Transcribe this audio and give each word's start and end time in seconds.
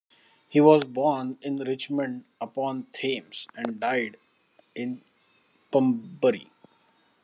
He 0.49 0.59
was 0.59 0.83
born 0.83 1.37
in 1.43 1.57
Richmond-upon-Thames 1.57 3.45
and 3.53 3.79
died 3.79 4.17
in 4.73 5.03
Pembury. 5.71 6.49